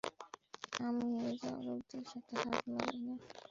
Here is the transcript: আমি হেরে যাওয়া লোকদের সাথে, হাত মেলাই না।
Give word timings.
আমি 0.79 1.05
হেরে 1.13 1.33
যাওয়া 1.41 1.61
লোকদের 1.67 2.03
সাথে, 2.11 2.33
হাত 2.41 2.61
মেলাই 2.67 2.99
না। 3.07 3.15